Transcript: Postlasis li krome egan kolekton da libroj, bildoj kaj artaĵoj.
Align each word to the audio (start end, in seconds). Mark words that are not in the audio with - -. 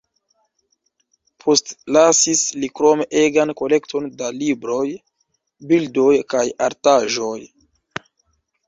Postlasis 1.43 2.41
li 2.63 2.69
krome 2.79 3.07
egan 3.25 3.53
kolekton 3.61 4.09
da 4.23 4.33
libroj, 4.41 4.83
bildoj 5.73 6.11
kaj 6.35 6.45
artaĵoj. 6.71 7.39